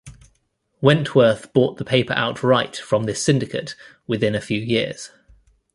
[0.81, 3.75] Wentworth bought the paper outright from this syndicate
[4.07, 5.11] within a few years.